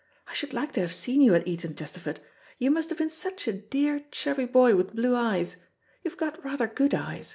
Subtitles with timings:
[0.25, 2.21] I should like to have seen you at Eton, Chesterford.
[2.57, 5.57] You must have been such a dear, chubby boy with blue eyes.
[6.01, 7.29] You've got rather good eyes.